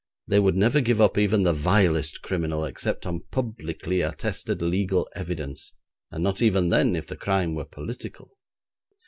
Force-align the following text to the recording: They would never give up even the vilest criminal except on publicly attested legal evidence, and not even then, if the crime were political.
They 0.25 0.39
would 0.39 0.55
never 0.55 0.81
give 0.81 0.99
up 0.99 1.15
even 1.19 1.43
the 1.43 1.53
vilest 1.53 2.23
criminal 2.23 2.65
except 2.65 3.05
on 3.05 3.19
publicly 3.29 4.01
attested 4.01 4.59
legal 4.59 5.07
evidence, 5.15 5.73
and 6.09 6.23
not 6.23 6.41
even 6.41 6.69
then, 6.69 6.95
if 6.95 7.05
the 7.05 7.15
crime 7.15 7.53
were 7.53 7.65
political. 7.65 8.31